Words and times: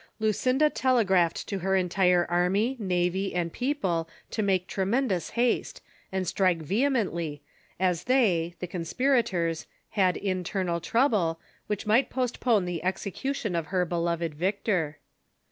Lucinda 0.19 0.67
telegraphed 0.67 1.47
to 1.47 1.59
her 1.59 1.75
entire 1.75 2.25
army, 2.25 2.75
navy 2.79 3.35
and 3.35 3.53
people 3.53 4.09
to 4.31 4.41
make 4.41 4.65
tremendous 4.65 5.29
haste, 5.37 5.79
and 6.11 6.27
strike 6.27 6.57
vehemently, 6.57 7.43
as 7.79 8.05
they— 8.05 8.55
the 8.59 8.65
conspirators— 8.65 9.67
had 9.91 10.17
internal 10.17 10.79
trouble, 10.81 11.39
which 11.67 11.85
might 11.85 12.09
postpone 12.09 12.65
the 12.65 12.83
execution 12.83 13.55
of 13.55 13.67
her 13.67 13.85
beloved 13.85 14.33
Victor. 14.33 14.97